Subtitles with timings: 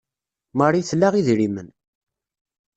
[0.57, 1.67] Marie tla idrimen.